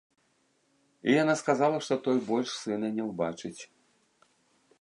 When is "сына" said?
2.63-2.87